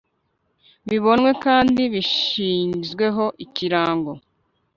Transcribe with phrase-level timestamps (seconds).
[0.89, 4.11] bibonwe kandi bishyizweho ikirango